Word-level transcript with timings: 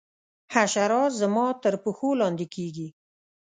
حشرات 0.53 1.11
زما 1.21 1.47
تر 1.63 1.73
پښو 1.83 2.09
لاندي 2.19 2.47
کیږي. 2.55 2.87